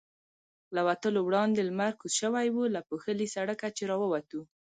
[0.75, 4.41] له وتلو وړاندې لمر کوز شوی و، له پوښلي سړکه چې را ووتو.